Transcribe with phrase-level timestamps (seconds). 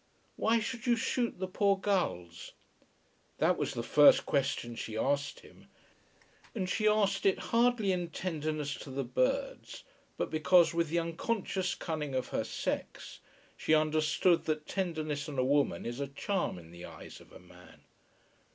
[0.35, 2.53] "Why should you shoot the poor gulls?"
[3.37, 5.67] That was the first question she asked him;
[6.55, 9.83] and she asked it hardly in tenderness to the birds,
[10.17, 13.19] but because with the unconscious cunning of her sex
[13.55, 17.37] she understood that tenderness in a woman is a charm in the eyes of a
[17.37, 17.83] man.